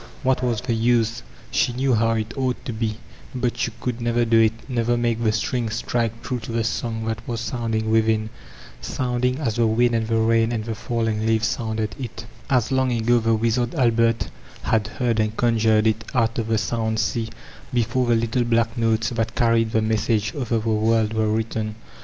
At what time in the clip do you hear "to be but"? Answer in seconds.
2.65-3.55